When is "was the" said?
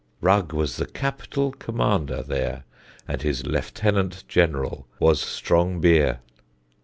0.51-0.87